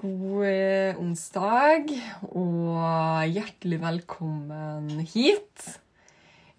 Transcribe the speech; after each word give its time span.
god 0.00 0.48
eh, 0.48 0.96
onsdag, 0.96 1.92
og 2.32 3.20
hjertelig 3.28 3.76
velkommen 3.82 5.02
hit. 5.04 5.80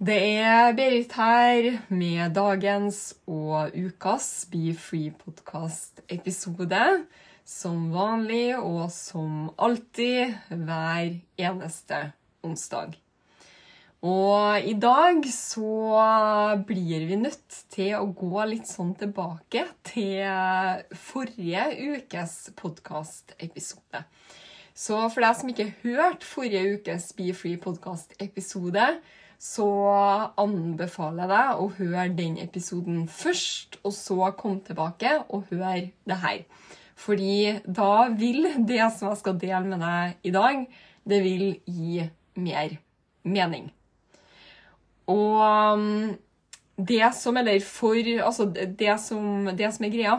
Det 0.01 0.17
er 0.41 0.73
Berit 0.77 1.13
her 1.17 1.79
med 1.89 2.33
dagens 2.37 3.15
og 3.25 3.71
ukas 3.73 4.45
Be 4.51 4.75
Free-podkast-episode. 4.77 7.05
Som 7.41 7.91
vanlig 7.93 8.57
og 8.59 8.91
som 8.93 9.49
alltid 9.57 10.33
hver 10.53 11.19
eneste 11.41 12.11
onsdag. 12.45 12.93
Og 14.01 14.65
i 14.65 14.73
dag 14.81 15.21
så 15.29 16.01
blir 16.65 17.03
vi 17.05 17.17
nødt 17.21 17.57
til 17.69 17.93
å 17.99 18.07
gå 18.17 18.45
litt 18.49 18.65
sånn 18.65 18.95
tilbake 18.97 19.67
til 19.85 20.87
forrige 20.97 21.67
ukes 21.93 22.31
podkastepisode. 22.57 23.99
Så 24.73 24.97
for 25.13 25.21
deg 25.21 25.35
som 25.37 25.51
ikke 25.51 25.67
hørte 25.83 26.25
forrige 26.25 26.79
ukes 26.79 27.11
Be 27.13 27.27
Free 27.37 27.59
podkast-episode, 27.61 28.87
så 29.37 29.67
anbefaler 30.41 31.21
jeg 31.21 31.31
deg 31.35 31.61
å 31.61 31.67
høre 31.77 32.05
den 32.17 32.39
episoden 32.41 33.03
først, 33.05 33.77
og 33.85 33.93
så 33.93 34.31
komme 34.39 34.63
tilbake 34.65 35.11
og 35.29 35.45
høre 35.51 35.91
det 36.09 36.17
her. 36.23 36.39
Fordi 36.97 37.59
da 37.69 38.07
vil 38.17 38.49
det 38.65 38.81
som 38.95 39.11
jeg 39.11 39.21
skal 39.21 39.37
dele 39.45 39.61
med 39.67 39.85
deg 39.85 40.25
i 40.25 40.33
dag, 40.33 40.65
det 41.05 41.21
vil 41.21 41.45
gi 41.69 42.09
mer 42.41 42.75
mening. 43.29 43.69
Og 45.11 45.75
um, 45.75 46.13
det 46.87 47.13
som 47.17 47.37
Eller 47.37 47.59
for 47.65 47.95
Altså, 47.95 48.45
det 48.79 48.99
som, 49.03 49.49
det 49.57 49.71
som 49.75 49.85
er 49.85 49.93
greia, 49.93 50.17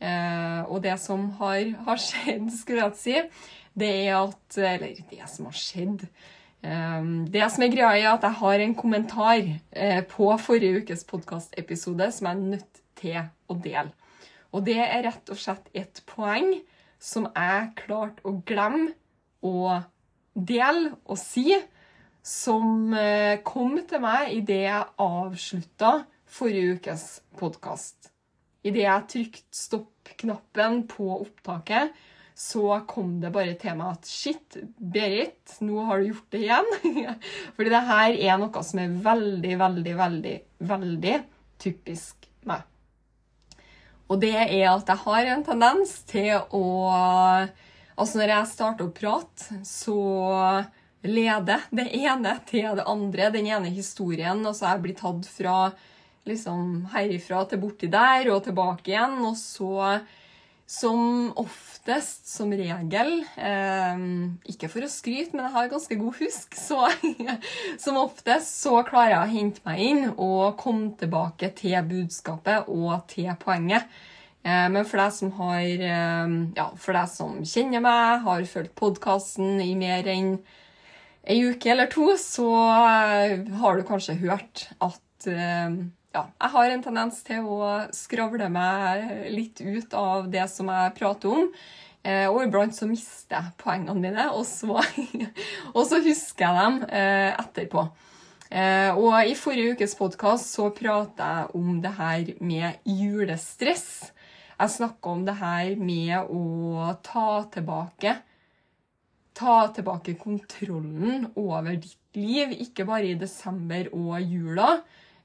eh, 0.00 0.62
og 0.68 0.82
det 0.82 0.98
som 1.00 1.30
har, 1.40 1.74
har 1.86 2.00
skjedd, 2.00 2.50
skulle 2.52 2.84
jeg 2.84 3.00
si, 3.00 3.18
det 3.74 3.90
er 4.06 4.16
at 4.18 4.58
Eller 4.58 5.02
det 5.10 5.28
som 5.30 5.48
har 5.48 5.58
skjedd 5.58 6.06
eh, 6.62 7.02
Det 7.30 7.50
som 7.50 7.66
er 7.66 7.74
greia, 7.74 7.94
er 7.96 8.12
at 8.14 8.26
jeg 8.26 8.40
har 8.42 8.64
en 8.66 8.74
kommentar 8.78 9.42
eh, 9.72 10.02
på 10.04 10.30
forrige 10.38 10.82
ukes 10.82 11.04
podkastepisode 11.08 12.10
som 12.12 12.30
jeg 12.30 12.36
er 12.36 12.48
nødt 12.56 12.82
til 13.00 13.20
å 13.48 13.58
dele. 13.58 13.90
Og 14.54 14.62
det 14.66 14.78
er 14.78 15.02
rett 15.08 15.30
og 15.34 15.38
slett 15.40 15.66
et 15.74 15.98
poeng 16.06 16.52
som 17.02 17.26
jeg 17.34 17.72
klarte 17.80 18.22
å 18.24 18.36
glemme 18.46 18.92
å 19.44 19.80
dele 20.34 20.94
og 21.04 21.18
si 21.20 21.50
som 22.24 22.94
eh, 22.96 23.42
kom 23.44 23.76
til 23.84 24.00
meg 24.00 24.32
idet 24.32 24.62
jeg 24.64 24.90
avslutta 25.04 25.92
forrige 26.24 26.78
ukes 26.78 27.06
podkast. 27.36 28.08
Idet 28.64 28.86
jeg 28.86 29.08
trykte 29.12 29.58
stopp-knappen 29.58 30.86
på 30.88 31.10
opptaket, 31.18 31.92
så 32.34 32.80
kom 32.88 33.18
det 33.22 33.30
bare 33.34 33.52
til 33.60 33.76
meg 33.78 33.92
at 33.92 34.08
shit, 34.08 34.56
Berit, 34.80 35.52
nå 35.62 35.84
har 35.86 36.00
du 36.00 36.08
gjort 36.08 36.32
det 36.32 36.40
igjen. 36.46 36.70
Fordi 37.54 37.74
det 37.74 37.82
her 37.90 38.16
er 38.16 38.40
noe 38.40 38.62
som 38.66 38.80
er 38.82 38.96
veldig, 39.04 39.58
veldig, 39.60 39.94
veldig, 40.00 40.38
veldig 40.72 41.18
typisk 41.62 42.26
meg. 42.48 42.64
Og 44.08 44.18
det 44.24 44.32
er 44.40 44.72
at 44.72 44.88
jeg 44.88 45.02
har 45.04 45.30
en 45.34 45.46
tendens 45.46 46.00
til 46.08 46.40
å 46.56 46.64
Altså, 47.94 48.18
når 48.18 48.30
jeg 48.32 48.46
starter 48.50 48.88
å 48.88 48.90
prate, 48.90 49.60
så 49.62 49.92
lede 51.04 51.58
det 51.70 51.88
ene 51.92 52.38
til 52.48 52.78
det 52.78 52.86
andre. 52.88 53.30
Den 53.34 53.46
ene 53.46 53.72
historien. 53.72 54.44
Altså 54.46 54.70
jeg 54.72 54.84
blir 54.84 54.98
tatt 54.98 55.28
fra 55.28 55.58
liksom 56.28 56.86
herifra 56.94 57.44
til 57.48 57.60
borti 57.62 57.90
der 57.92 58.30
og 58.32 58.44
tilbake 58.46 58.92
igjen. 58.92 59.18
Og 59.28 59.36
så, 59.38 59.98
som 60.66 61.32
oftest, 61.40 62.24
som 62.30 62.52
regel 62.56 63.18
eh, 63.36 64.06
Ikke 64.54 64.70
for 64.72 64.86
å 64.86 64.90
skryte, 64.90 65.36
men 65.36 65.46
jeg 65.46 65.56
har 65.58 65.70
ganske 65.74 66.00
god 66.00 66.18
husk. 66.22 66.56
Så 66.56 66.80
som 67.84 68.00
oftest 68.00 68.64
så 68.64 68.80
klarer 68.88 69.18
jeg 69.18 69.20
å 69.20 69.36
hente 69.36 69.68
meg 69.68 69.84
inn 69.90 70.02
og 70.14 70.56
komme 70.60 70.94
tilbake 71.00 71.52
til 71.60 71.78
budskapet 71.90 72.72
og 72.72 72.96
til 73.12 73.30
poenget. 73.44 73.86
Eh, 74.44 74.66
men 74.72 74.82
for 74.88 75.04
deg 75.04 75.14
som 75.20 75.36
har 75.42 75.86
Ja, 76.56 76.68
som 77.12 77.40
kjenner 77.44 77.84
meg, 77.84 78.24
har 78.24 78.44
fulgt 78.48 78.76
podkasten 78.80 79.60
i 79.60 79.74
mer 79.76 80.08
enn 80.08 80.38
ei 81.26 81.40
uke 81.48 81.70
eller 81.72 81.88
to, 81.92 82.10
så 82.20 82.48
har 83.60 83.78
du 83.78 83.86
kanskje 83.88 84.18
hørt 84.20 84.66
at 84.84 85.28
ja, 86.14 86.22
jeg 86.28 86.50
har 86.52 86.70
en 86.70 86.82
tendens 86.84 87.22
til 87.26 87.46
å 87.48 87.68
skravle 87.96 88.50
meg 88.52 89.30
litt 89.32 89.62
ut 89.64 89.96
av 89.96 90.28
det 90.30 90.44
som 90.52 90.68
jeg 90.70 90.94
prater 90.98 91.32
om. 91.32 91.48
Og 92.04 92.40
iblant 92.44 92.76
så 92.76 92.86
mister 92.86 93.38
jeg 93.38 93.54
poengene 93.62 93.96
mine, 93.96 94.26
og 94.36 94.44
så, 94.44 94.76
og 95.76 95.80
så 95.88 96.02
husker 96.04 96.44
jeg 96.44 96.58
dem 96.60 96.76
etterpå. 96.92 97.86
Og 99.00 99.16
i 99.24 99.34
forrige 99.38 99.74
ukes 99.74 99.96
podkast 99.98 100.52
så 100.52 100.68
prata 100.76 101.30
jeg 101.38 101.62
om 101.62 101.80
det 101.82 101.94
her 101.96 102.28
med 102.44 102.84
julestress. 102.84 104.12
Jeg 104.54 104.70
snakka 104.76 105.16
om 105.16 105.24
det 105.26 105.34
her 105.40 105.72
med 105.80 106.30
å 106.30 106.92
ta 107.02 107.42
tilbake 107.56 108.14
ta 109.34 109.68
tilbake 109.74 110.14
kontrollen 110.20 111.28
over 111.36 111.74
ditt 111.74 111.98
liv, 112.18 112.54
ikke 112.64 112.86
bare 112.86 113.10
i 113.10 113.18
desember 113.18 113.90
og 113.92 114.20
jula, 114.22 114.78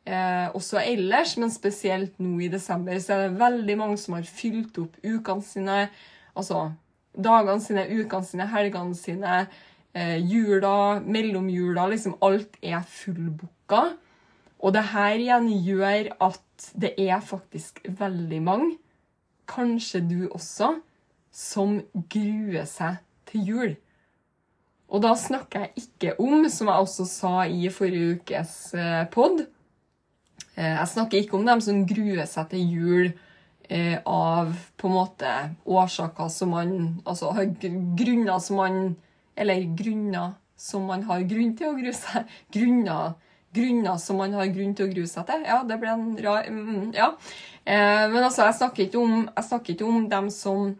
eh, 0.05 0.49
også 0.55 0.81
ellers, 0.81 1.35
men 1.37 1.51
spesielt 1.53 2.17
nå 2.19 2.39
i 2.41 2.49
desember, 2.51 2.97
så 2.99 3.13
er 3.13 3.27
det 3.27 3.39
veldig 3.39 3.77
mange 3.77 3.97
som 4.01 4.17
har 4.17 4.25
fylt 4.25 4.77
opp 4.81 4.97
ukene 5.03 5.45
sine, 5.45 5.79
altså 6.35 6.71
dagene 7.13 7.61
sine, 7.61 7.85
ukene 7.85 8.25
sine, 8.25 8.49
helgene 8.49 8.97
sine, 8.97 9.39
eh, 9.93 10.17
jula, 10.17 10.99
mellomjula, 11.05 11.87
liksom 11.93 12.17
alt 12.25 12.57
er 12.61 12.81
fullbooka. 12.81 13.93
Og 14.59 14.73
det 14.75 14.89
her 14.91 15.15
igjen 15.15 15.47
gjør 15.63 16.11
at 16.19 16.71
det 16.75 16.95
er 16.99 17.21
faktisk 17.23 17.79
veldig 17.87 18.41
mange, 18.43 18.77
kanskje 19.47 20.01
du 20.05 20.27
også, 20.27 20.75
som 21.31 21.79
gruer 22.11 22.65
seg 22.67 22.97
til 23.29 23.45
jul. 23.45 23.77
Og 24.89 25.03
da 25.03 25.13
snakker 25.17 25.67
jeg 25.67 25.83
ikke 25.83 26.15
om, 26.21 26.47
som 26.49 26.69
jeg 26.71 26.83
også 26.83 27.05
sa 27.05 27.33
i 27.45 27.69
forrige 27.73 28.17
ukes 28.17 28.53
pod 29.13 29.45
Jeg 30.57 30.87
snakker 30.91 31.21
ikke 31.21 31.37
om 31.37 31.45
dem 31.45 31.61
som 31.61 31.83
gruer 31.87 32.25
seg 32.29 32.49
til 32.51 32.73
jul 32.73 33.11
av 33.69 34.49
på 34.81 34.89
en 34.89 34.95
måte 34.95 35.33
årsaker 35.69 36.31
som 36.33 36.55
man 36.55 36.71
Altså 37.05 37.29
grunner 37.61 38.41
som 38.41 38.57
man 38.57 38.79
Eller 39.37 39.67
grunner 39.77 40.33
som 40.59 40.89
man 40.89 41.05
har 41.07 41.23
grunn 41.29 41.53
til 41.55 41.69
å 41.69 41.77
grue 41.77 41.93
seg 41.95 42.25
Grunner, 42.55 43.13
grunner 43.55 44.01
som 44.01 44.19
man 44.19 44.35
har 44.35 44.49
grunn 44.53 44.75
til 44.75 44.89
å 44.89 44.91
grue 44.91 45.07
seg 45.09 45.25
til. 45.29 45.45
Ja, 45.47 45.61
det 45.65 45.79
ble 45.81 45.93
en 45.93 46.11
rar 46.25 46.49
mm, 46.49 46.91
Ja. 46.97 47.13
Men 47.69 48.23
altså, 48.23 48.47
jeg 48.47 48.57
snakker 48.57 48.87
ikke 48.87 49.01
om, 49.01 49.27
jeg 49.29 49.45
snakker 49.45 49.75
ikke 49.75 49.85
om 49.87 50.05
dem 50.09 50.29
som 50.33 50.71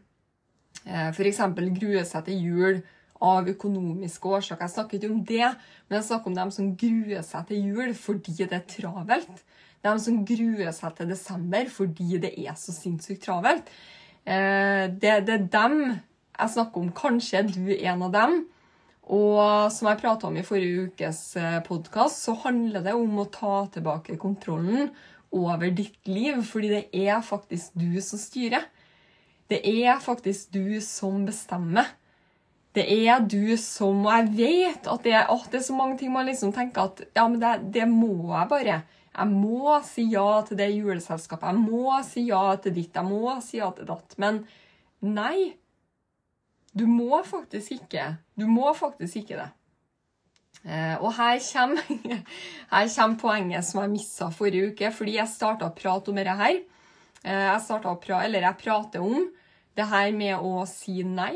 f.eks. 0.90 1.42
gruer 1.78 2.08
seg 2.08 2.26
til 2.26 2.48
jul 2.48 2.80
av 3.20 3.48
økonomiske 3.52 4.30
årsaker. 4.30 4.66
Jeg 4.66 4.76
snakker 4.76 4.98
ikke 4.98 5.14
om 5.14 5.24
det, 5.28 5.48
men 5.88 5.98
jeg 5.98 6.08
snakker 6.08 6.32
om 6.32 6.38
dem 6.38 6.52
som 6.56 6.70
gruer 6.80 7.24
seg 7.28 7.50
til 7.50 7.72
jul 7.72 7.96
fordi 7.98 8.36
det 8.40 8.56
er 8.56 8.68
travelt. 8.70 9.42
De 9.84 9.96
som 10.04 10.22
gruer 10.28 10.72
seg 10.76 10.96
til 10.96 11.12
desember 11.12 11.72
fordi 11.72 12.22
det 12.24 12.34
er 12.40 12.56
så 12.60 12.76
sinnssykt 12.76 13.26
travelt. 13.28 13.68
Det, 14.24 15.14
det 15.28 15.36
er 15.36 15.46
dem 15.52 15.78
jeg 15.90 16.54
snakker 16.56 16.84
om. 16.84 16.90
Kanskje 16.96 17.42
er 17.42 17.52
du 17.52 17.70
en 17.76 18.08
av 18.08 18.16
dem. 18.16 18.40
Og 19.10 19.72
som 19.74 19.90
jeg 19.90 20.02
prata 20.04 20.28
om 20.30 20.36
i 20.38 20.46
forrige 20.46 20.90
ukes 20.90 21.22
podkast, 21.66 22.22
så 22.28 22.36
handler 22.44 22.84
det 22.86 22.94
om 22.94 23.24
å 23.24 23.30
ta 23.34 23.64
tilbake 23.74 24.20
kontrollen 24.22 24.92
over 25.34 25.72
ditt 25.74 26.08
liv, 26.10 26.42
fordi 26.46 26.70
det 26.74 26.84
er 27.08 27.24
faktisk 27.26 27.74
du 27.78 27.98
som 28.06 28.22
styrer. 28.22 28.68
Det 29.50 29.60
er 29.66 29.98
faktisk 30.02 30.54
du 30.54 30.78
som 30.86 31.24
bestemmer. 31.26 31.90
Det 32.78 32.84
er 33.10 33.24
du 33.26 33.56
som 33.58 34.04
Og 34.06 34.12
jeg 34.14 34.28
vet 34.38 34.88
at 34.88 35.04
det, 35.04 35.14
er- 35.18 35.32
det 35.52 35.58
er 35.60 35.66
så 35.66 35.76
mange 35.76 35.98
ting 35.98 36.12
man 36.14 36.28
liksom 36.30 36.52
tenker 36.54 36.86
at 36.92 37.02
ja, 37.16 37.28
men 37.28 37.40
det, 37.42 37.54
det 37.74 37.88
må 37.90 38.30
jeg 38.36 38.50
bare. 38.52 38.82
Jeg 39.20 39.28
må 39.34 39.74
si 39.84 40.06
ja 40.14 40.42
til 40.48 40.58
det 40.60 40.70
juleselskapet. 40.76 41.50
Jeg 41.50 41.64
må 41.64 41.96
si 42.06 42.28
ja 42.30 42.44
til 42.62 42.76
ditt. 42.78 42.94
Jeg 42.96 43.06
må 43.10 43.34
si 43.44 43.58
ja 43.58 43.72
til 43.76 43.90
datt. 43.90 44.14
Men 44.22 44.44
nei. 45.02 45.56
Du 46.78 46.86
må 46.88 47.24
faktisk 47.26 47.74
ikke. 47.80 48.06
Du 48.38 48.46
må 48.48 48.70
faktisk 48.78 49.24
ikke 49.24 49.40
det. 49.42 49.50
Eh, 50.68 50.96
og 51.02 51.14
her 51.18 51.40
kommer, 51.42 51.82
her 52.74 52.90
kommer 52.96 53.20
poenget 53.20 53.66
som 53.66 53.82
jeg 53.82 53.94
missa 53.96 54.28
forrige 54.36 54.72
uke, 54.74 54.92
fordi 54.94 55.16
jeg 55.18 55.32
starta 55.32 55.70
å 55.70 55.76
prate 55.76 56.12
om 56.12 56.20
dette 56.20 56.36
her. 56.40 56.60
Eh, 57.24 57.46
jeg 57.50 57.62
å 57.96 58.00
pra 58.04 58.22
jeg 58.52 58.60
prater 58.62 59.04
om 59.04 59.26
det 59.76 59.88
her 59.90 60.12
med 60.16 60.38
å 60.44 60.66
si 60.70 61.02
nei. 61.08 61.34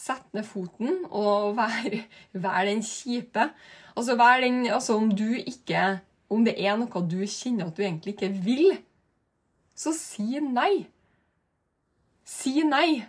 Sette 0.00 0.36
ned 0.36 0.46
foten 0.48 1.02
og 1.10 1.54
være, 1.60 2.04
være 2.32 2.68
den 2.70 2.84
kjipe. 2.86 3.50
Altså, 3.96 4.16
være 4.16 4.46
den, 4.46 4.62
altså 4.72 4.96
om 4.96 5.10
ikke 5.12 6.00
Om 6.30 6.44
det 6.46 6.54
er 6.62 6.76
noe 6.78 7.00
du 7.10 7.18
kjenner 7.26 7.66
at 7.66 7.76
du 7.76 7.82
egentlig 7.82 8.14
ikke 8.14 8.28
vil, 8.30 8.76
så 9.74 9.90
si 9.96 10.38
nei. 10.38 10.86
Si 12.22 12.62
nei. 12.62 13.00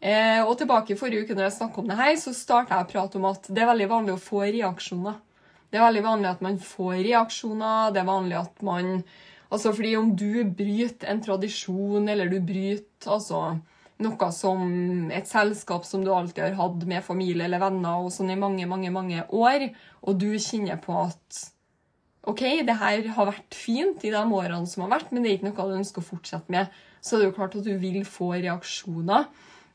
Eh, 0.00 0.40
og 0.40 0.56
tilbake 0.58 0.94
i 0.94 0.96
forrige 0.96 1.26
uke 1.26 1.36
når 1.36 1.50
jeg 1.50 1.56
snakket 1.58 1.82
om 1.82 1.90
det 1.90 1.98
her, 1.98 2.14
så 2.16 2.32
starta 2.32 2.78
jeg 2.78 2.86
å 2.86 2.90
prate 2.94 3.20
om 3.20 3.26
at 3.28 3.44
det 3.52 3.60
er 3.60 3.68
veldig 3.68 3.90
vanlig 3.90 4.14
å 4.16 4.22
få 4.22 4.40
reaksjoner. 4.46 5.18
Det 5.68 5.78
er 5.78 5.84
veldig 5.84 6.04
vanlig 6.06 6.30
at 6.30 6.40
man 6.44 6.56
får 6.64 6.96
reaksjoner. 7.06 7.92
Det 7.92 8.00
er 8.00 8.08
vanlig 8.08 8.40
at 8.40 8.64
man 8.66 8.96
Altså 9.52 9.68
fordi 9.76 9.90
om 9.98 10.14
du 10.16 10.46
bryter 10.48 11.10
en 11.12 11.18
tradisjon, 11.20 12.06
eller 12.08 12.30
du 12.32 12.38
bryter 12.40 13.10
altså 13.12 13.58
noe 14.02 14.28
som 14.34 15.10
et 15.14 15.28
selskap 15.28 15.86
som 15.88 16.04
du 16.04 16.10
alltid 16.12 16.44
har 16.44 16.58
hatt 16.58 16.86
med 16.88 17.04
familie 17.06 17.46
eller 17.46 17.62
venner 17.62 18.04
og 18.04 18.12
sånn 18.14 18.32
i 18.34 18.38
mange, 18.38 18.66
mange, 18.70 18.92
mange 18.94 19.24
år, 19.30 19.68
og 20.02 20.18
du 20.20 20.30
kjenner 20.36 20.80
på 20.82 20.96
at 21.04 21.42
OK, 22.30 22.42
det 22.62 22.78
her 22.78 23.06
har 23.16 23.30
vært 23.32 23.56
fint 23.56 24.04
i 24.06 24.12
de 24.14 24.22
årene 24.22 24.68
som 24.70 24.84
har 24.84 24.92
vært, 24.94 25.10
men 25.10 25.24
det 25.24 25.30
er 25.30 25.38
ikke 25.40 25.50
noe 25.50 25.70
du 25.72 25.78
ønsker 25.80 26.02
å 26.02 26.10
fortsette 26.12 26.54
med, 26.54 26.70
så 27.02 27.18
det 27.18 27.24
er 27.24 27.32
jo 27.32 27.38
klart 27.38 27.56
at 27.58 27.66
du 27.66 27.72
vil 27.82 28.04
få 28.06 28.34
reaksjoner. 28.36 29.26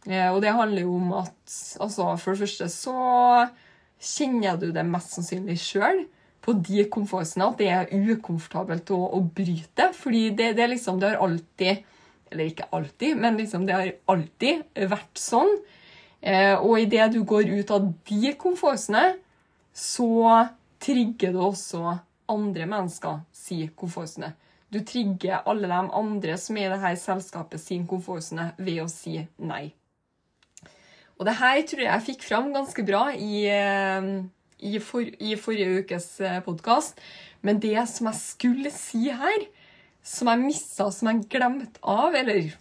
Eh, 0.08 0.30
og 0.32 0.40
det 0.44 0.56
handler 0.56 0.86
jo 0.86 0.94
om 0.96 1.10
at 1.20 1.58
altså, 1.84 2.14
for 2.16 2.32
det 2.32 2.46
første 2.46 2.70
så 2.72 2.96
kjenner 4.00 4.60
du 4.62 4.70
det 4.72 4.86
mest 4.88 5.18
sannsynlig 5.18 5.58
sjøl 5.60 6.06
på 6.46 6.56
de 6.64 6.86
komfortsonene 6.94 7.50
at 7.52 7.60
det 7.60 7.70
er 7.74 8.14
ukomfortabelt 8.14 8.94
å, 8.96 9.02
å 9.18 9.20
bryte. 9.20 9.90
Fordi 9.98 10.30
det, 10.38 10.54
det, 10.60 10.70
liksom, 10.72 11.02
det 11.02 11.12
har 11.12 11.26
alltid 11.26 11.84
Eller 12.32 12.52
ikke 12.52 12.68
alltid, 12.76 13.18
men 13.18 13.38
liksom 13.40 13.66
det 13.68 13.76
har 13.76 13.92
alltid 14.12 14.64
vært 14.92 15.20
sånn. 15.22 15.52
Eh, 16.22 16.56
og 16.58 16.80
idet 16.82 17.12
du 17.14 17.22
går 17.28 17.50
ut 17.60 17.72
av 17.74 17.88
de 18.10 18.34
komfortsonene, 18.40 19.18
så 19.78 20.48
trigger 20.82 21.34
du 21.34 21.42
også 21.46 21.98
andre 22.32 22.68
mennesker 22.70 23.22
si 23.36 23.62
komfortsone. 23.78 24.34
Du 24.74 24.82
trigger 24.84 25.46
alle 25.48 25.70
de 25.72 25.82
andre 25.96 26.38
som 26.42 26.58
er 26.58 26.68
i 26.68 26.72
dette 26.74 26.96
selskapet 27.00 27.62
sin 27.62 27.86
komfortsone 27.88 28.50
ved 28.58 28.82
å 28.84 28.90
si 28.92 29.22
nei. 29.38 29.70
Og 31.18 31.26
det 31.26 31.38
her 31.40 31.62
tror 31.66 31.82
jeg 31.82 31.92
jeg 31.94 32.08
fikk 32.12 32.26
fram 32.28 32.52
ganske 32.54 32.84
bra 32.86 33.08
i, 33.14 33.46
eh, 33.50 34.10
i, 34.60 34.78
for, 34.84 35.06
i 35.06 35.38
forrige 35.40 35.86
ukes 35.86 36.10
podkast. 36.46 37.00
Men 37.42 37.62
det 37.64 37.78
som 37.90 38.10
jeg 38.10 38.20
skulle 38.20 38.74
si 38.74 39.08
her, 39.14 39.48
som 40.08 40.32
jeg 40.32 40.44
mista, 40.46 40.88
som 40.94 41.12
jeg 41.12 41.28
glemte 41.32 41.82
av, 41.84 42.16
eller 42.16 42.52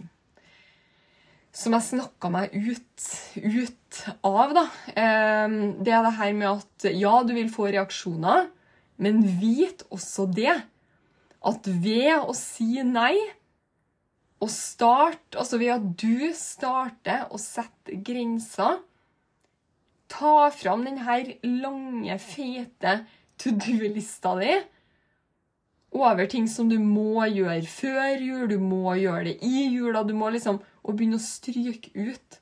som 1.57 1.73
jeg 1.77 1.87
snakka 1.87 2.31
meg 2.33 2.53
ut, 2.53 3.07
ut 3.39 4.01
av, 4.27 4.53
da, 4.57 4.65
eh, 4.93 5.57
det 5.81 5.95
er 5.95 6.05
det 6.05 6.17
her 6.19 6.35
med 6.37 6.51
at 6.51 6.89
ja, 6.93 7.15
du 7.25 7.33
vil 7.37 7.49
få 7.53 7.71
reaksjoner, 7.71 8.51
men 9.01 9.23
vit 9.41 9.85
også 9.93 10.27
det. 10.33 10.57
At 11.47 11.69
ved 11.69 12.27
å 12.27 12.35
si 12.37 12.83
nei 12.83 13.15
og 14.43 14.51
start, 14.53 15.37
altså 15.39 15.61
ved 15.61 15.73
at 15.77 15.87
du 16.01 16.33
starter 16.37 17.29
å 17.33 17.41
sette 17.41 18.01
grenser 18.05 18.83
Ta 20.07 20.53
fram 20.55 20.85
denne 20.87 21.17
lange, 21.43 22.15
fete 22.23 22.93
to 23.43 23.51
do-lista 23.59 24.37
di 24.39 24.53
over 25.97 26.29
ting 26.31 26.49
som 26.51 26.69
du 26.71 26.77
må 26.83 27.25
gjøre 27.29 27.65
før 27.71 28.23
jul, 28.23 28.49
du 28.51 28.59
må 28.63 28.97
gjøre 29.01 29.31
det 29.31 29.37
i 29.47 29.69
jula, 29.73 30.05
du 30.05 30.15
må 30.17 30.31
liksom 30.35 30.61
og 30.87 30.95
begynne 30.95 31.19
å 31.19 31.23
stryke 31.23 31.91
ut. 31.95 32.41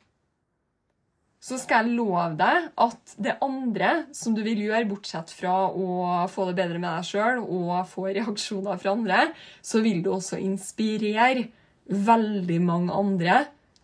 Så 1.45 1.59
skal 1.61 1.85
jeg 1.85 1.97
love 1.99 2.39
deg 2.41 2.71
at 2.81 3.15
det 3.21 3.35
andre 3.45 3.91
som 4.17 4.33
du 4.37 4.41
vil 4.47 4.63
gjøre, 4.65 4.87
bortsett 4.89 5.33
fra 5.37 5.67
å 5.69 6.25
få 6.33 6.47
det 6.49 6.57
bedre 6.57 6.81
med 6.81 6.89
deg 6.89 7.09
sjøl 7.09 7.43
og 7.43 7.75
få 7.91 8.07
reaksjoner 8.17 8.81
fra 8.81 8.95
andre, 8.97 9.27
så 9.61 9.83
vil 9.85 10.01
du 10.05 10.15
også 10.15 10.41
inspirere 10.41 11.51
veldig 11.85 12.61
mange 12.65 12.97
andre 12.97 13.43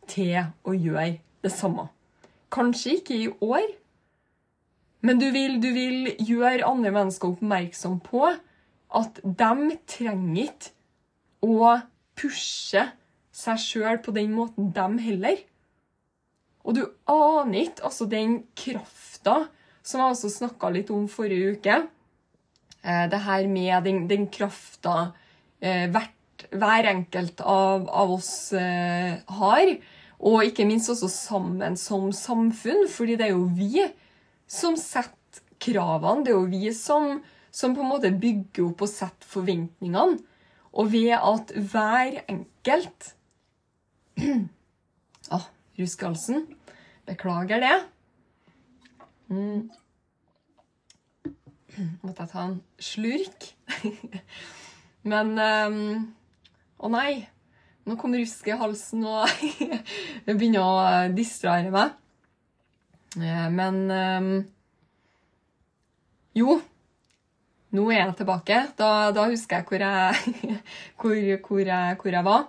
til 0.09 0.39
å 0.65 0.73
gjøre 0.73 1.19
det 1.45 1.53
samme. 1.53 1.91
Kanskje 2.51 2.97
ikke 2.99 3.19
i 3.19 3.29
år, 3.45 3.69
men 5.05 5.21
du 5.21 5.29
vil, 5.33 5.61
du 5.61 5.69
vil 5.77 6.15
gjøre 6.17 6.67
andre 6.69 6.93
mennesker 6.97 7.37
oppmerksom 7.37 8.01
på 8.05 8.25
at 8.91 9.21
de 9.23 9.77
trenger 9.89 10.49
ikke 10.49 10.75
å 11.47 11.77
pushe 12.19 12.83
seg 13.41 13.63
sjøl 13.63 14.01
på 14.05 14.13
den 14.17 14.35
måten, 14.35 14.73
dem 14.75 14.99
heller. 15.01 15.39
Og 16.67 16.77
du 16.77 16.83
aner 17.09 17.65
ikke 17.65 17.87
altså 17.89 18.07
den 18.11 18.43
krafta 18.59 19.47
som 19.81 20.03
jeg 20.03 20.15
også 20.15 20.31
snakka 20.35 20.71
litt 20.75 20.91
om 20.93 21.07
forrige 21.11 21.57
uke. 21.57 21.79
Eh, 22.83 23.07
det 23.13 23.23
her 23.25 23.47
med 23.49 23.87
den, 23.87 24.05
den 24.11 24.27
krafta 24.33 25.13
eh, 25.61 25.87
hvert, 25.93 26.45
hver 26.53 26.91
enkelt 26.93 27.41
av, 27.41 27.89
av 27.89 28.13
oss 28.19 28.53
eh, 28.57 29.21
har. 29.41 29.75
Og 30.21 30.45
ikke 30.45 30.67
minst 30.69 30.93
også 30.93 31.09
sammen 31.09 31.79
som 31.81 32.11
samfunn, 32.13 32.85
fordi 32.93 33.17
det 33.17 33.31
er 33.31 33.35
jo 33.35 33.49
vi 33.57 33.87
som 34.51 34.77
setter 34.77 35.17
kravene. 35.61 36.27
Det 36.27 36.35
er 36.35 36.37
jo 36.37 36.49
vi 36.51 36.75
som, 36.77 37.23
som 37.53 37.75
på 37.75 37.83
en 37.83 37.91
måte 37.91 38.13
bygger 38.15 38.69
opp 38.69 38.85
og 38.87 38.91
setter 38.91 39.31
forventningene. 39.31 40.21
Og 40.71 40.93
ved 40.93 41.17
at 41.19 41.51
hver 41.57 42.21
enkelt 42.31 43.11
ah, 45.35 45.47
Ruskehalsen. 45.79 46.47
Beklager 47.07 47.61
det. 47.61 47.77
Mm. 49.29 49.71
Måtte 52.03 52.23
jeg 52.23 52.31
ta 52.33 52.45
en 52.45 52.57
slurk? 52.83 53.51
Men 55.11 55.35
um, 55.39 56.09
Å 56.81 56.91
nei. 56.93 57.13
Nå 57.89 57.97
kom 57.99 58.13
rusket 58.15 58.53
i 58.53 58.59
halsen, 58.61 59.03
og 59.09 59.27
det 60.27 60.35
begynner 60.37 60.63
å 60.63 60.75
distrahere 61.17 61.73
meg. 61.73 61.97
Eh, 63.17 63.47
Men 63.51 63.81
um, 63.91 64.29
Jo, 66.37 66.61
nå 67.77 67.87
er 67.91 68.01
jeg 68.01 68.17
tilbake. 68.21 68.59
Da, 68.79 69.11
da 69.15 69.29
husker 69.31 69.61
jeg 69.61 69.69
hvor 69.69 69.85
jeg, 69.85 70.59
hvor, 71.01 71.17
hvor 71.47 71.73
jeg, 71.73 71.99
hvor 72.03 72.17
jeg 72.17 72.27
var. 72.27 72.47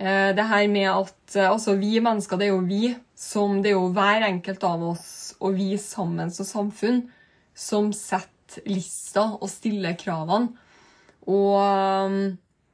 Eh, 0.00 0.30
Det 0.36 0.46
her 0.52 0.66
med 0.72 0.88
at 0.90 1.36
eh, 1.36 1.50
altså 1.50 1.76
vi 1.80 1.98
mennesker, 2.00 2.38
det 2.40 2.48
er 2.48 2.54
jo 2.54 2.64
vi 2.68 2.94
som 3.20 3.58
Det 3.60 3.68
er 3.72 3.76
jo 3.76 3.90
hver 3.92 4.24
enkelt 4.24 4.62
av 4.64 4.82
oss 4.94 5.08
og 5.40 5.58
vi 5.58 5.74
sammen 5.80 6.30
som 6.32 6.46
samfunn 6.48 7.02
som 7.56 7.90
setter 7.92 8.64
lista 8.66 9.26
og 9.36 9.48
stiller 9.52 9.94
kravene. 10.00 10.54
Og 11.28 11.58
um, 11.60 12.16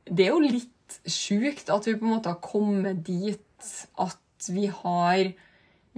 det 0.07 0.29
er 0.29 0.31
jo 0.31 0.45
litt 0.45 0.99
sjukt 1.11 1.69
at 1.75 1.89
vi 1.89 1.97
på 1.99 2.07
en 2.07 2.15
måte 2.15 2.31
har 2.31 2.39
kommet 2.43 3.03
dit 3.07 3.73
at 3.99 4.49
vi 4.55 4.69
har, 4.71 5.33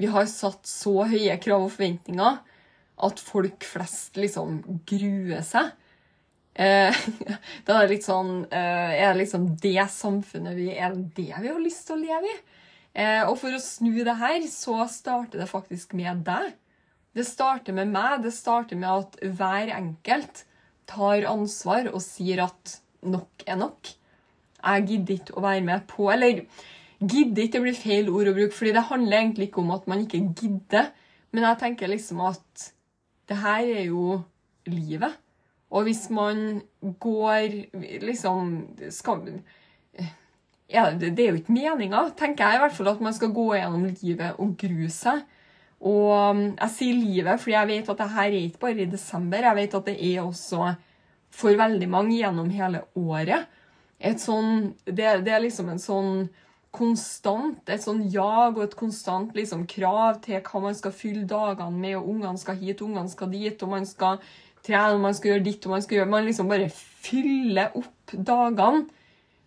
vi 0.00 0.08
har 0.08 0.26
satt 0.30 0.64
så 0.66 1.04
høye 1.10 1.36
krav 1.42 1.66
og 1.66 1.74
forventninger 1.74 2.40
at 3.04 3.20
folk 3.22 3.66
flest 3.66 4.18
liksom 4.18 4.62
gruer 4.88 5.44
seg. 5.46 5.72
Eh, 6.58 6.94
da 7.66 7.76
er 7.76 7.86
det 7.86 7.92
litt 7.92 8.06
sånn 8.06 8.40
eh, 8.50 8.94
Er 8.98 9.12
det 9.12 9.20
liksom 9.20 9.44
det 9.62 9.84
samfunnet 9.94 10.56
vi 10.56 10.72
Er 10.74 10.90
det 10.90 11.12
det 11.14 11.36
vi 11.38 11.52
har 11.52 11.60
lyst 11.62 11.84
til 11.86 11.94
å 11.94 12.00
leve 12.00 12.32
i? 12.32 12.32
Eh, 12.98 13.22
og 13.28 13.36
for 13.38 13.54
å 13.54 13.60
snu 13.62 14.00
det 14.02 14.16
her, 14.18 14.40
så 14.50 14.80
starter 14.90 15.38
det 15.38 15.46
faktisk 15.46 15.92
med 15.94 16.24
deg. 16.26 16.56
Det 17.14 17.26
starter 17.28 17.76
med 17.76 17.92
meg. 17.92 18.24
Det 18.24 18.32
starter 18.34 18.80
med 18.80 18.90
at 18.90 19.20
hver 19.38 19.70
enkelt 19.76 20.42
tar 20.88 21.28
ansvar 21.30 21.92
og 21.92 22.02
sier 22.02 22.42
at 22.48 22.78
nok 23.06 23.44
er 23.46 23.60
nok. 23.60 23.92
Jeg 24.58 24.86
gidder 24.88 25.14
ikke 25.14 25.36
å 25.38 25.44
være 25.44 25.62
med 25.62 25.84
på 25.86 26.08
Eller 26.10 26.42
gidder 26.98 27.44
ikke, 27.44 27.60
det 27.60 27.64
blir 27.68 27.78
feil 27.78 28.08
ord 28.10 28.32
å 28.32 28.34
bruke, 28.34 28.56
fordi 28.56 28.72
det 28.74 28.88
handler 28.88 29.20
egentlig 29.20 29.48
ikke 29.48 29.62
om 29.62 29.70
at 29.76 29.86
man 29.90 30.02
ikke 30.02 30.24
gidder. 30.40 30.90
Men 31.30 31.46
jeg 31.46 31.60
tenker 31.60 31.92
liksom 31.92 32.24
at 32.26 32.70
det 33.28 33.38
her 33.42 33.72
er 33.78 33.86
jo 33.88 34.20
livet. 34.68 35.16
Og 35.70 35.84
hvis 35.84 36.06
man 36.10 36.62
går 37.00 37.56
liksom 38.00 38.52
skal, 38.90 39.26
ja, 40.72 40.86
det, 40.96 41.12
det 41.16 41.24
er 41.24 41.34
jo 41.34 41.40
ikke 41.42 41.56
meninga, 41.56 42.06
tenker 42.16 42.46
jeg 42.46 42.56
i 42.56 42.62
hvert 42.62 42.76
fall, 42.76 42.88
at 42.94 43.02
man 43.04 43.16
skal 43.16 43.34
gå 43.36 43.50
gjennom 43.54 43.84
livet 43.90 44.40
og 44.40 44.56
grue 44.60 44.88
seg. 44.92 45.26
Og 45.78 46.10
um, 46.10 46.42
jeg 46.56 46.74
sier 46.74 46.96
livet, 46.98 47.40
fordi 47.40 47.54
jeg 47.54 47.70
vet 47.70 47.92
at 47.92 48.00
det 48.00 48.10
her 48.16 48.28
er 48.32 48.40
ikke 48.40 48.64
bare 48.64 48.82
i 48.82 48.90
desember. 48.90 49.44
Jeg 49.44 49.58
vet 49.60 49.78
at 49.78 49.90
det 49.90 49.96
er 50.10 50.24
også 50.24 50.72
for 51.38 51.60
veldig 51.60 51.88
mange 51.92 52.16
gjennom 52.16 52.48
hele 52.50 52.82
året. 52.98 53.46
Et 53.98 54.18
sånn, 54.22 54.72
det, 54.86 55.20
det 55.26 55.34
er 55.34 55.44
liksom 55.44 55.68
en 55.70 55.82
sånn 55.82 56.12
konstant, 56.74 57.62
et 57.70 57.82
sånn 57.82 58.04
jag 58.12 58.58
og 58.58 58.62
et 58.64 58.76
konstant 58.78 59.32
liksom, 59.36 59.64
krav 59.70 60.20
til 60.24 60.42
hva 60.44 60.60
man 60.66 60.76
skal 60.76 60.92
fylle 60.94 61.24
dagene 61.28 61.72
med, 61.72 61.96
og 61.98 62.10
ungene 62.12 62.40
skal 62.40 62.58
hit, 62.60 62.82
ungene 62.84 63.10
skal 63.12 63.32
dit, 63.32 63.62
og 63.64 63.72
man 63.72 63.88
skal 63.88 64.20
trene, 64.66 64.96
og 64.96 65.02
man 65.06 65.16
skal 65.16 65.32
gjøre 65.32 65.46
ditt, 65.46 65.64
og 65.66 65.74
man 65.76 65.84
skal 65.84 66.00
gjøre 66.00 66.12
Man 66.12 66.28
liksom 66.28 66.50
bare 66.52 66.68
fyller 66.72 67.74
opp 67.78 68.12
dagene, 68.12 68.84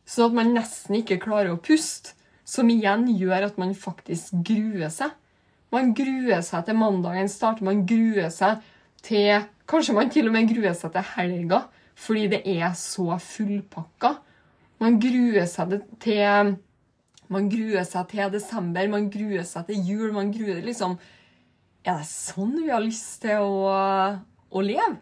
sånn 0.06 0.32
at 0.32 0.38
man 0.42 0.54
nesten 0.56 0.98
ikke 1.02 1.22
klarer 1.22 1.54
å 1.54 1.62
puste. 1.62 2.18
Som 2.52 2.72
igjen 2.74 3.06
gjør 3.16 3.46
at 3.48 3.60
man 3.62 3.72
faktisk 3.78 4.34
gruer 4.44 4.90
seg. 4.92 5.14
Man 5.72 5.94
gruer 5.96 6.42
seg 6.44 6.66
til 6.68 6.76
mandagen 6.76 7.30
starter, 7.32 7.64
man 7.64 7.86
gruer 7.88 8.32
seg 8.34 8.66
til 9.06 9.46
Kanskje 9.72 9.94
man 9.96 10.10
til 10.12 10.28
og 10.28 10.34
med 10.36 10.50
gruer 10.50 10.74
seg 10.76 10.92
til 10.92 11.06
helga 11.14 11.62
fordi 12.02 12.26
det 12.32 12.42
er 12.50 12.74
så 12.76 13.14
fullpakka. 13.22 14.10
Man 14.82 14.98
gruer 15.00 15.46
seg 15.48 15.78
til 16.02 16.56
man 17.32 17.48
gruer 17.52 17.86
seg 17.88 18.10
til 18.12 18.34
desember, 18.34 18.90
man 18.92 19.08
gruer 19.12 19.46
seg 19.48 19.70
til 19.70 19.88
jul. 19.88 20.10
man 20.16 20.34
gruer 20.36 20.62
liksom... 20.66 21.00
Er 21.82 21.98
det 21.98 22.12
sånn 22.12 22.52
vi 22.60 22.70
har 22.70 22.84
lyst 22.84 23.24
til 23.24 23.42
å, 23.42 23.72
å 24.54 24.62
leve? 24.62 25.00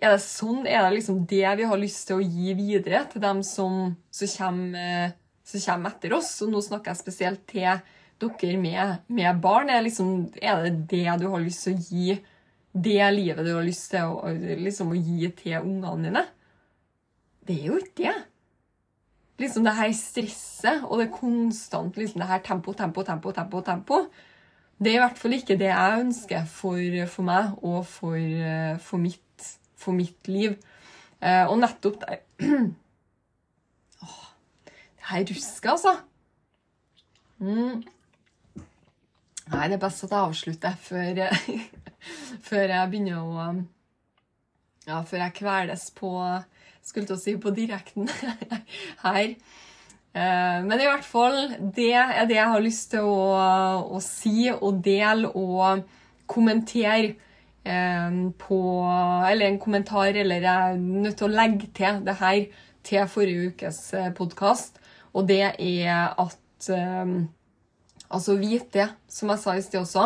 Er 0.00 0.14
det 0.14 0.22
sånn, 0.24 0.62
er 0.64 0.86
det 0.86 0.94
liksom 0.96 1.18
det 1.28 1.50
vi 1.58 1.66
har 1.68 1.80
lyst 1.80 2.06
til 2.08 2.20
å 2.20 2.24
gi 2.24 2.54
videre 2.56 3.02
til 3.12 3.22
dem 3.22 3.42
som, 3.46 3.92
som, 4.08 4.30
kommer, 4.32 5.12
som 5.44 5.64
kommer, 5.66 5.92
etter 5.92 6.16
oss? 6.16 6.30
Og 6.44 6.54
nå 6.54 6.62
snakker 6.64 6.92
jeg 6.92 7.02
spesielt 7.02 7.44
til 7.50 7.84
dere 8.24 8.60
med, 8.60 9.04
med 9.12 9.42
barn. 9.44 9.72
Er, 9.74 9.84
liksom, 9.84 10.30
er, 10.40 10.64
det 10.70 10.88
det 10.90 11.18
du 11.20 11.28
har 11.34 11.44
lyst 11.44 11.66
til 11.66 11.76
å 11.76 11.84
gi 11.84 12.16
det 12.74 13.10
livet 13.14 13.44
du 13.46 13.52
har 13.54 13.66
lyst 13.66 13.92
til 13.92 14.08
å, 14.08 14.32
liksom, 14.64 14.94
å 14.94 14.98
gi 14.98 15.28
til 15.36 15.60
ungene 15.60 16.08
dine? 16.08 16.24
Det 17.44 17.58
er 17.60 17.68
jo 17.68 17.82
ikke 17.82 17.98
det 18.00 18.20
liksom 19.40 19.66
det 19.66 19.74
her 19.76 19.90
stresset 19.96 20.84
og 20.86 21.00
det 21.00 21.10
konstant 21.14 21.96
liksom 21.98 22.22
det 22.22 22.30
her 22.30 22.42
tempo, 22.44 22.72
tempo, 22.72 23.02
tempo, 23.02 23.32
tempo, 23.34 23.60
tempo. 23.66 24.04
Det 24.78 24.90
er 24.90 24.98
i 24.98 25.02
hvert 25.02 25.18
fall 25.18 25.36
ikke 25.36 25.58
det 25.58 25.70
jeg 25.70 26.00
ønsker 26.02 26.46
for, 26.50 26.78
for 27.10 27.26
meg 27.26 27.52
og 27.62 27.84
for, 27.86 28.18
for, 28.82 29.02
mitt, 29.02 29.50
for, 29.78 29.94
mitt, 29.96 30.28
liv. 30.28 30.56
Eh, 31.22 31.44
og 31.46 31.58
nettopp 31.62 32.00
der 32.02 32.22
Åh, 34.04 34.24
Det 34.66 35.06
her 35.10 35.26
rusket, 35.30 35.70
altså. 35.70 35.94
Mm. 37.38 37.84
Nei, 39.52 39.68
det 39.68 39.76
er 39.76 39.82
best 39.82 40.04
at 40.06 40.12
jeg 40.14 40.18
avslutter 40.18 40.76
før, 40.80 41.22
før 42.48 42.74
jeg 42.74 42.90
begynner 42.90 43.22
å 43.22 43.48
Ja, 44.84 45.00
før 45.00 45.22
jeg 45.22 45.36
kveles 45.38 45.90
på 45.96 46.12
skulle 46.84 47.08
til 47.08 47.16
å 47.16 47.20
si 47.20 47.36
på 47.40 47.52
direkten 47.54 48.08
her. 49.04 49.34
Eh, 50.14 50.58
men 50.62 50.78
i 50.78 50.86
hvert 50.86 51.06
fall, 51.06 51.38
det 51.74 51.92
er 51.98 52.26
det 52.30 52.38
jeg 52.38 52.50
har 52.52 52.62
lyst 52.62 52.92
til 52.92 53.08
å, 53.08 53.84
å 53.96 54.00
si 54.04 54.46
og 54.52 54.82
dele 54.84 55.32
og 55.34 55.82
kommentere 56.30 57.16
eh, 57.66 58.20
på 58.38 58.60
Eller 59.30 59.48
en 59.48 59.58
kommentar, 59.60 60.14
eller 60.14 60.44
jeg 60.44 60.74
er 60.74 60.78
nødt 60.78 61.18
til 61.18 61.28
å 61.28 61.34
legge 61.34 61.72
til 61.74 62.04
det 62.06 62.14
her 62.20 62.44
til 62.84 63.08
forrige 63.10 63.50
ukes 63.50 63.80
eh, 63.96 64.12
podkast, 64.14 64.78
og 65.14 65.28
det 65.28 65.42
er 65.52 66.14
at 66.14 66.40
Altså 68.14 68.36
vite, 68.38 68.86
som 69.10 69.28
jeg 69.32 69.40
sa 69.42 69.52
i 69.58 69.62
sted 69.64 69.80
også, 69.82 70.04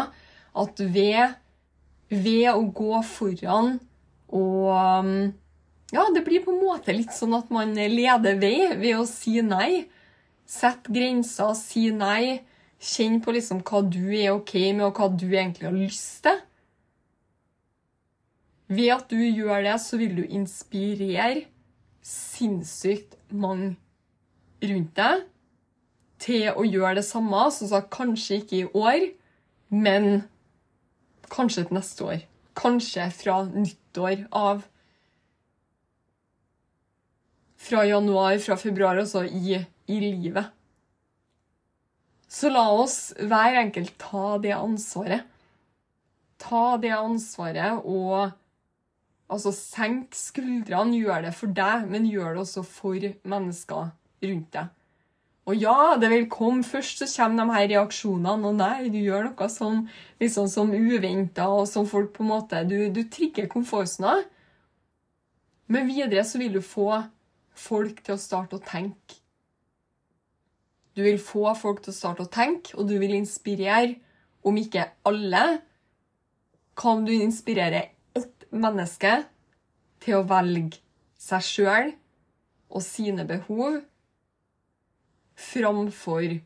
at 0.59 0.81
ved, 0.81 1.35
ved 2.11 2.49
å 2.51 2.65
gå 2.75 3.03
foran 3.07 3.77
og 4.35 5.29
ja, 5.93 6.05
det 6.15 6.25
blir 6.27 6.43
på 6.45 6.53
en 6.53 6.61
måte 6.61 6.93
litt 6.93 7.15
sånn 7.17 7.37
at 7.39 7.49
man 7.55 7.73
leder 7.73 8.37
vei 8.41 8.75
ved 8.77 8.99
å 8.99 9.07
si 9.09 9.41
nei. 9.45 9.87
Sett 10.49 10.89
grenser, 10.93 11.55
si 11.57 11.89
nei. 11.97 12.43
Kjenn 12.79 13.19
på 13.25 13.33
liksom 13.35 13.63
hva 13.67 13.81
du 13.83 14.05
er 14.13 14.37
OK 14.37 14.55
med, 14.77 14.85
og 14.87 15.01
hva 15.01 15.09
du 15.11 15.27
egentlig 15.31 15.67
har 15.67 15.75
lyst 15.77 16.23
til. 16.29 16.39
Ved 18.69 18.93
at 18.99 19.09
du 19.09 19.17
gjør 19.17 19.65
det, 19.65 19.79
så 19.81 19.97
vil 19.97 20.15
du 20.21 20.25
inspirere 20.29 21.47
sinnssykt 22.05 23.17
mange 23.33 23.75
rundt 24.61 24.95
deg 24.97 25.25
til 26.21 26.51
å 26.53 26.67
gjøre 26.69 26.99
det 27.01 27.07
samme. 27.09 27.47
Som 27.55 27.73
sagt, 27.73 27.89
kanskje 27.97 28.43
ikke 28.43 28.59
i 28.61 28.69
år, 28.77 29.07
men 29.73 30.27
kanskje 31.33 31.65
til 31.65 31.81
neste 31.81 32.11
år. 32.13 32.27
Kanskje 32.59 33.09
fra 33.15 33.41
nyttår 33.49 34.27
av 34.37 34.67
fra 37.59 37.85
januar, 37.87 38.39
fra 38.43 38.57
februar, 38.57 39.01
altså 39.03 39.25
i, 39.27 39.59
i 39.91 39.99
livet. 40.01 40.55
Så 42.29 42.53
la 42.53 42.67
oss 42.77 43.15
hver 43.19 43.57
enkelt 43.65 43.95
ta 44.01 44.37
det 44.43 44.55
ansvaret. 44.55 45.25
Ta 46.39 46.77
det 46.79 46.93
ansvaret 46.95 47.81
og 47.89 48.31
altså 49.33 49.53
senk 49.57 50.15
skuldrene. 50.15 51.01
Gjør 51.01 51.25
det 51.27 51.35
for 51.35 51.55
deg, 51.57 51.89
men 51.91 52.07
gjør 52.07 52.37
det 52.37 52.45
også 52.45 52.65
for 52.69 53.09
mennesker 53.29 53.89
rundt 54.23 54.53
deg. 54.55 54.75
Og 55.49 55.57
ja, 55.57 55.97
det 55.97 56.11
vil 56.13 56.27
komme 56.29 56.61
først, 56.67 57.01
så 57.01 57.09
kommer 57.09 57.47
de 57.47 57.55
her 57.57 57.69
reaksjonene. 57.73 58.51
Og 58.51 58.59
nei, 58.59 58.91
du 58.93 58.99
gjør 59.01 59.31
noe 59.31 59.49
som, 59.49 59.87
liksom, 60.21 60.51
som 60.53 60.75
uventa, 60.77 61.49
og 61.49 61.65
som 61.71 61.89
folk 61.89 62.13
på 62.19 62.27
en 62.27 62.35
måte 62.35 62.65
Du, 62.69 62.77
du 62.93 63.01
trigger 63.09 63.49
komfortsona. 63.49 64.19
Men 65.73 65.89
videre 65.89 66.25
så 66.25 66.41
vil 66.41 66.53
du 66.53 66.61
få 66.65 66.91
folk 67.59 68.03
til 68.07 68.17
å 68.17 68.21
starte 68.21 68.59
å 68.59 68.65
tenke. 68.65 69.19
Du 70.97 71.05
vil 71.05 71.21
få 71.23 71.53
folk 71.59 71.85
til 71.85 71.93
å 71.95 71.99
starte 71.99 72.25
å 72.27 72.33
tenke, 72.33 72.75
og 72.79 72.89
du 72.91 72.97
vil 72.99 73.15
inspirere, 73.19 73.99
om 74.47 74.57
ikke 74.59 74.87
alle, 75.07 75.45
kan 76.79 77.05
du 77.07 77.13
inspirere 77.15 77.89
ett 78.19 78.47
menneske 78.55 79.13
til 80.03 80.21
å 80.21 80.27
velge 80.31 80.79
seg 81.19 81.43
sjøl 81.45 81.91
og 82.69 82.85
sine 82.87 83.27
behov 83.27 83.81
framfor 85.39 86.39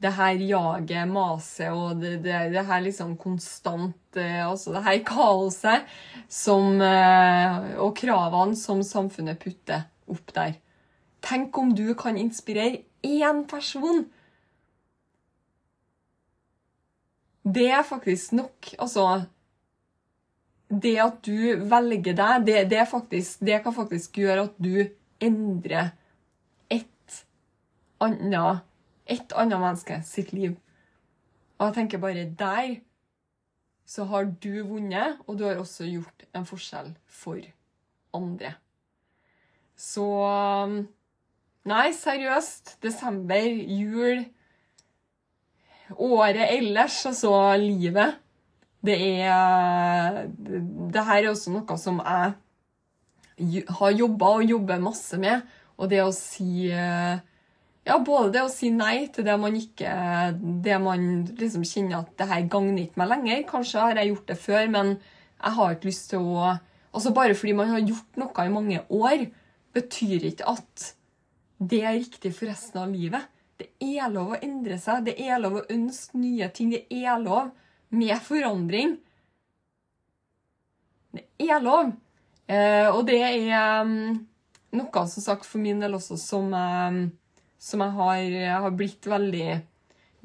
det 0.00 0.12
her 0.16 0.42
jaget, 0.48 1.08
maset 1.10 1.74
og 1.76 2.00
det, 2.00 2.16
det, 2.24 2.36
det 2.54 2.64
her 2.66 2.80
liksom 2.86 3.16
konstant 3.20 3.96
Altså 4.16 4.72
det 4.74 4.80
her 4.82 4.96
kaoset 5.06 5.90
som, 6.26 6.80
eh, 6.82 7.76
og 7.78 7.92
kravene 8.00 8.56
som 8.58 8.80
samfunnet 8.82 9.38
putter 9.38 9.84
opp 10.10 10.34
der. 10.36 10.58
Tenk 11.24 11.58
om 11.58 11.74
du 11.76 11.92
kan 11.94 12.18
inspirere 12.18 12.82
én 13.04 13.44
person. 13.48 14.06
Det 17.44 17.68
er 17.70 17.82
faktisk 17.82 18.32
nok. 18.32 18.74
Altså 18.78 19.24
Det 20.70 20.96
at 21.02 21.16
du 21.26 21.64
velger 21.66 22.14
deg, 22.14 22.46
det, 22.46 22.70
det, 22.70 22.88
faktisk, 22.88 23.40
det 23.40 23.62
kan 23.62 23.74
faktisk 23.74 24.18
gjøre 24.22 24.44
at 24.46 24.58
du 24.58 24.86
endrer 25.20 25.90
et 26.70 27.24
annet, 28.00 28.60
et 29.06 29.32
annet 29.34 29.58
menneske 29.58 29.98
sitt 30.06 30.30
liv. 30.32 30.54
Og 31.58 31.66
jeg 31.66 31.74
tenker 31.74 31.98
bare 31.98 32.28
der 32.38 32.78
så 33.90 34.04
har 34.06 34.28
du 34.42 34.62
vunnet, 34.62 35.18
og 35.26 35.38
du 35.38 35.44
har 35.48 35.58
også 35.58 35.88
gjort 35.90 36.22
en 36.36 36.46
forskjell 36.46 36.92
for 37.10 37.40
andre. 38.14 38.52
Så 39.80 40.04
um, 40.04 40.82
Nei, 41.68 41.90
seriøst. 41.96 42.76
Desember, 42.82 43.48
jul 43.68 44.24
Året 46.00 46.46
ellers, 46.54 47.00
altså 47.08 47.32
livet. 47.58 48.20
Det 48.84 48.96
er 49.24 50.28
Det 50.30 51.04
her 51.04 51.24
er 51.24 51.30
også 51.32 51.52
noe 51.52 51.76
som 51.80 51.98
jeg 52.00 53.64
har 53.68 53.96
jobba 53.96 54.30
og 54.38 54.44
jobber 54.48 54.80
masse 54.84 55.18
med. 55.20 55.42
Og 55.80 55.90
det 55.90 56.02
å 56.04 56.12
si 56.14 56.70
Ja, 56.70 57.96
både 57.96 58.32
det 58.36 58.44
å 58.44 58.52
si 58.52 58.70
nei 58.70 59.08
til 59.12 59.24
det 59.26 59.36
man 59.40 59.56
ikke 59.56 59.90
Det 60.64 60.76
man 60.80 61.06
liksom 61.40 61.64
kjenner 61.64 62.02
at 62.02 62.12
det 62.20 62.28
her 62.30 62.48
gagner 62.52 62.84
ikke 62.84 63.02
meg 63.02 63.12
lenger. 63.14 63.44
Kanskje 63.48 63.84
har 63.84 64.00
jeg 64.00 64.12
gjort 64.12 64.28
det 64.32 64.38
før, 64.40 64.66
men 64.76 64.96
jeg 65.40 65.56
har 65.58 65.76
ikke 65.76 65.90
lyst 65.90 66.10
til 66.12 66.24
å 66.24 66.56
Altså 66.90 67.12
Bare 67.14 67.36
fordi 67.38 67.52
man 67.54 67.70
har 67.70 67.84
gjort 67.86 68.18
noe 68.18 68.44
i 68.46 68.50
mange 68.50 68.80
år, 68.90 69.28
betyr 69.76 70.26
ikke 70.30 70.48
at 70.50 70.90
det 71.60 71.82
er 71.84 71.98
riktig 71.98 72.32
for 72.36 72.48
resten 72.50 72.80
av 72.82 72.92
livet. 72.92 73.28
Det 73.60 73.68
er 73.84 74.08
lov 74.12 74.34
å 74.34 74.40
endre 74.40 74.78
seg, 74.80 75.04
det 75.10 75.18
er 75.20 75.40
lov 75.42 75.60
å 75.60 75.66
ønske 75.72 76.18
nye 76.18 76.48
ting. 76.56 76.72
Det 76.72 76.86
er 76.88 77.20
lov 77.20 77.50
med 77.92 78.16
forandring. 78.24 78.96
Det 81.12 81.26
er 81.44 81.60
lov. 81.62 81.92
Eh, 82.50 82.88
og 82.88 83.04
det 83.06 83.18
er 83.22 83.82
um, 83.84 84.14
noe 84.78 85.02
som 85.12 85.24
sagt 85.24 85.46
for 85.46 85.62
min 85.62 85.82
del 85.82 85.94
også 85.98 86.16
som, 86.18 86.48
um, 86.54 87.02
som 87.60 87.84
jeg 87.84 87.96
har, 87.98 88.38
har, 88.64 88.72
blitt 88.74 89.06
veldig 89.06 89.60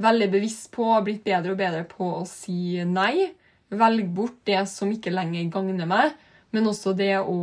veldig 0.02 0.28
bevisst 0.32 0.72
på 0.76 0.88
blitt 1.06 1.24
bedre 1.24 1.54
og 1.54 1.60
bedre 1.60 1.84
på 1.88 2.08
å 2.22 2.24
si 2.30 2.84
nei. 2.88 3.32
Velge 3.76 4.08
bort 4.16 4.42
det 4.48 4.62
som 4.70 4.92
ikke 4.92 5.14
lenger 5.14 5.50
gagner 5.54 5.90
meg, 5.90 6.16
men 6.54 6.68
også 6.70 6.94
det 6.98 7.18
å, 7.20 7.38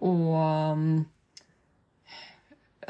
å 0.00 0.12
um, 0.74 0.84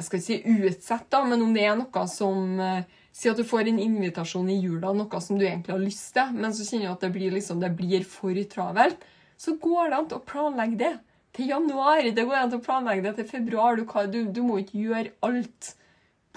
jeg 0.00 0.06
skal 0.06 0.20
ikke 0.20 0.26
si 0.26 0.64
utsette, 0.64 1.10
da, 1.12 1.20
men 1.28 1.42
om 1.44 1.52
det 1.52 1.66
er 1.68 1.76
noe 1.76 2.06
som 2.08 2.60
eh, 2.62 2.96
Si 3.10 3.26
at 3.28 3.36
du 3.36 3.42
får 3.44 3.66
en 3.66 3.80
invitasjon 3.82 4.46
i 4.48 4.60
jula, 4.62 4.92
noe 4.94 5.18
som 5.20 5.36
du 5.36 5.42
egentlig 5.42 5.74
har 5.74 5.80
lyst 5.82 6.12
til, 6.14 6.28
men 6.38 6.54
så 6.54 6.62
kjenner 6.64 6.86
du 6.86 6.92
at 6.92 7.02
det 7.02 7.08
blir, 7.12 7.32
liksom, 7.34 7.58
det 7.60 7.72
blir 7.76 8.04
for 8.06 8.38
travelt, 8.48 9.02
så 9.36 9.56
går 9.60 9.90
det 9.90 9.96
an 9.98 10.06
å 10.14 10.20
planlegge 10.24 10.78
det 10.78 10.92
til 11.36 11.50
januar. 11.50 12.06
Det 12.06 12.24
går 12.24 12.38
an 12.38 12.54
å 12.54 12.62
planlegge 12.62 13.08
det 13.08 13.12
til 13.18 13.26
februar. 13.32 13.76
Du, 13.76 13.82
du, 14.14 14.20
du 14.30 14.40
må 14.46 14.60
ikke 14.62 14.84
gjøre 14.86 15.12
alt 15.26 15.72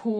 på 0.01 0.17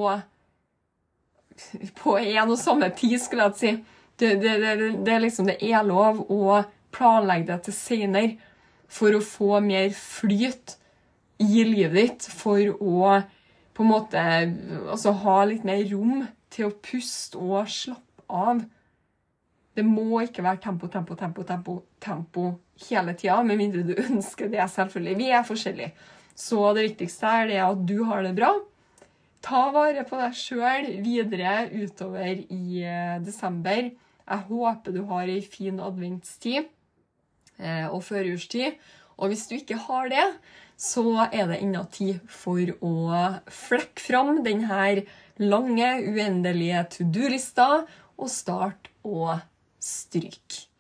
på 2.00 2.16
en 2.18 2.54
og 2.54 2.58
samme 2.62 2.90
tid, 2.98 3.18
skulle 3.22 3.50
jeg 3.50 3.60
si. 3.60 3.74
Det, 4.18 4.36
det, 4.42 4.56
det, 4.62 4.74
det, 5.06 5.14
er 5.14 5.22
liksom, 5.26 5.50
det 5.50 5.58
er 5.62 5.86
lov 5.86 6.22
å 6.32 6.62
planlegge 6.94 7.50
det 7.50 7.60
til 7.68 7.76
senere 7.76 8.53
for 8.94 9.16
å 9.18 9.24
få 9.26 9.58
mer 9.66 9.94
flyt 9.98 10.78
i 11.42 11.66
livet 11.66 11.96
ditt, 11.98 12.28
for 12.30 12.62
å 12.78 13.22
på 13.74 13.82
en 13.82 13.90
måte 13.90 14.22
altså, 14.22 15.16
ha 15.24 15.40
litt 15.50 15.64
mer 15.66 15.82
rom 15.90 16.26
til 16.54 16.70
å 16.70 16.76
puste 16.86 17.40
og 17.42 17.70
slappe 17.74 18.26
av. 18.30 18.62
Det 19.74 19.86
må 19.88 20.22
ikke 20.22 20.44
være 20.46 20.62
tempo, 20.62 20.90
tempo, 20.94 21.18
tempo, 21.18 21.46
tempo, 21.50 21.80
tempo 21.98 22.44
hele 22.86 23.16
tida, 23.18 23.40
med 23.46 23.58
mindre 23.58 23.82
du 23.88 23.96
ønsker 23.98 24.52
det, 24.54 24.62
selvfølgelig. 24.76 25.18
Vi 25.18 25.32
er 25.34 25.48
forskjellige. 25.48 26.12
Så 26.38 26.62
det 26.78 26.86
viktigste 26.92 27.34
er 27.40 27.50
det 27.50 27.60
at 27.66 27.82
du 27.90 27.98
har 28.10 28.22
det 28.26 28.36
bra. 28.38 28.52
Ta 29.44 29.66
vare 29.74 30.06
på 30.08 30.22
deg 30.22 30.38
sjøl 30.38 30.88
videre 31.04 31.66
utover 31.74 32.46
i 32.46 32.86
eh, 32.86 33.18
desember. 33.26 33.90
Jeg 34.24 34.48
håper 34.50 34.96
du 34.96 35.02
har 35.10 35.28
ei 35.28 35.42
en 35.42 35.52
fin 35.52 35.82
adventstid 35.84 36.70
og 37.60 38.02
førjulstid. 38.04 38.80
Og 39.22 39.30
hvis 39.30 39.46
du 39.50 39.56
ikke 39.60 39.78
har 39.86 40.10
det, 40.12 40.26
så 40.80 41.28
er 41.30 41.52
det 41.52 41.62
ennå 41.62 41.84
tid 41.94 42.20
for 42.32 42.74
å 42.84 42.94
flekke 43.48 44.02
fram 44.02 44.42
denne 44.46 45.06
lange, 45.42 45.90
uendelige 46.10 46.84
to 46.98 47.08
do-lista 47.14 47.70
og 48.18 48.30
starte 48.32 48.92
å 49.06 49.38
stryke. 49.80 50.73